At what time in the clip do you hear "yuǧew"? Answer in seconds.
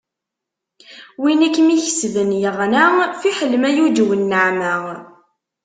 3.75-4.09